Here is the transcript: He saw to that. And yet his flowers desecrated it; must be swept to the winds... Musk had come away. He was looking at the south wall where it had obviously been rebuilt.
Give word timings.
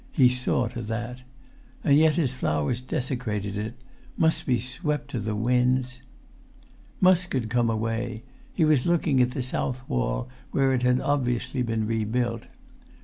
He 0.11 0.29
saw 0.29 0.67
to 0.69 0.81
that. 0.81 1.21
And 1.83 1.95
yet 1.95 2.15
his 2.15 2.33
flowers 2.33 2.81
desecrated 2.81 3.55
it; 3.55 3.75
must 4.17 4.47
be 4.47 4.59
swept 4.59 5.11
to 5.11 5.19
the 5.19 5.35
winds... 5.35 6.01
Musk 6.99 7.33
had 7.33 7.51
come 7.51 7.69
away. 7.69 8.23
He 8.51 8.65
was 8.65 8.87
looking 8.87 9.21
at 9.21 9.29
the 9.33 9.43
south 9.43 9.87
wall 9.87 10.27
where 10.49 10.73
it 10.73 10.81
had 10.81 10.99
obviously 11.01 11.61
been 11.61 11.85
rebuilt. 11.85 12.47